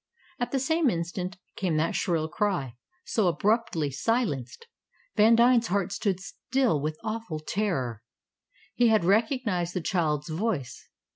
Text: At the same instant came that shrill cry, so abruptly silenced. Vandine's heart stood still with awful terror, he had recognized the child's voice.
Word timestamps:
At 0.39 0.49
the 0.49 0.57
same 0.57 0.89
instant 0.89 1.37
came 1.55 1.77
that 1.77 1.93
shrill 1.93 2.27
cry, 2.27 2.73
so 3.05 3.27
abruptly 3.27 3.91
silenced. 3.91 4.65
Vandine's 5.15 5.67
heart 5.67 5.91
stood 5.91 6.19
still 6.19 6.81
with 6.81 6.97
awful 7.03 7.39
terror, 7.39 8.01
he 8.73 8.87
had 8.87 9.05
recognized 9.05 9.75
the 9.75 9.79
child's 9.81 10.29
voice. 10.29 10.89